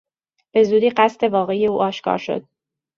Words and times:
به 0.51 0.63
زودی 0.63 0.89
قصد 0.89 1.23
واقعی 1.23 1.67
او 1.67 1.81
آشکار 1.81 2.17
شد. 2.17 2.45